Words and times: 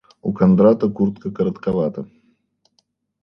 У 0.21 0.29
Кондрата 0.37 0.87
куртка 0.95 1.31
коротковата. 1.35 2.05